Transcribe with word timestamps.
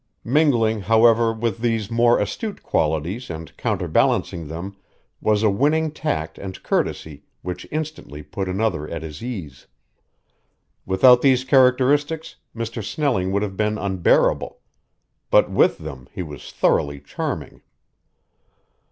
Mingling, 0.25 0.79
however, 0.81 1.31
with 1.31 1.59
these 1.59 1.91
more 1.91 2.17
astute 2.17 2.63
qualities 2.63 3.29
and 3.29 3.55
counterbalancing 3.55 4.47
them 4.47 4.75
was 5.21 5.43
a 5.43 5.49
winning 5.51 5.91
tact 5.91 6.39
and 6.39 6.63
courtesy 6.63 7.21
which 7.43 7.67
instantly 7.69 8.23
put 8.23 8.49
another 8.49 8.89
at 8.89 9.03
his 9.03 9.21
ease. 9.23 9.67
Without 10.87 11.21
these 11.21 11.43
characteristics 11.43 12.37
Mr. 12.55 12.83
Snelling 12.83 13.31
would 13.31 13.43
have 13.43 13.55
been 13.55 13.77
unbearable; 13.77 14.57
but 15.29 15.51
with 15.51 15.77
them 15.77 16.07
he 16.11 16.23
was 16.23 16.51
thoroughly 16.51 16.99
charming. 16.99 17.61